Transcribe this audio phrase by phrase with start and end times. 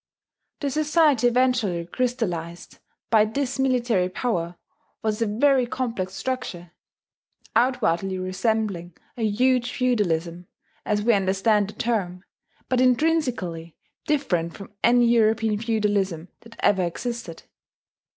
[0.61, 2.79] The society eventually crystallized
[3.11, 4.57] by this military power
[5.03, 6.71] was a very complex structure
[7.55, 10.47] outwardly resembling a huge feudalism,
[10.87, 12.23] as we understand the term,
[12.67, 13.75] but intrinsically
[14.07, 17.43] different from any European feudalism that ever existed.